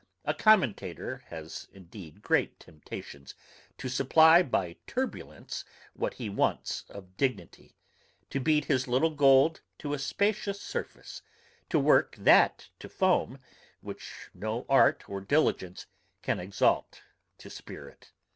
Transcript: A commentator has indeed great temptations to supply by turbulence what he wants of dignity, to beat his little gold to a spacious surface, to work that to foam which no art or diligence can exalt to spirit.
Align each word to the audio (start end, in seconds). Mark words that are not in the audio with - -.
A 0.25 0.33
commentator 0.33 1.17
has 1.27 1.67
indeed 1.71 2.23
great 2.23 2.59
temptations 2.59 3.35
to 3.77 3.87
supply 3.87 4.41
by 4.41 4.77
turbulence 4.87 5.63
what 5.93 6.15
he 6.15 6.27
wants 6.27 6.85
of 6.89 7.15
dignity, 7.17 7.75
to 8.31 8.39
beat 8.39 8.65
his 8.65 8.87
little 8.87 9.11
gold 9.11 9.61
to 9.77 9.93
a 9.93 9.99
spacious 9.99 10.59
surface, 10.59 11.21
to 11.69 11.77
work 11.77 12.15
that 12.15 12.67
to 12.79 12.89
foam 12.89 13.37
which 13.81 14.31
no 14.33 14.65
art 14.67 15.07
or 15.07 15.21
diligence 15.21 15.85
can 16.23 16.39
exalt 16.39 17.03
to 17.37 17.51
spirit. 17.51 18.09